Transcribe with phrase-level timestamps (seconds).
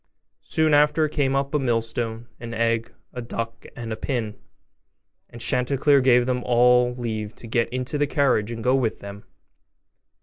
[0.41, 4.35] Soon after came up a millstone, an egg, a duck, and a pin;
[5.29, 9.25] and Chanticleer gave them all leave to get into the carriage and go with them.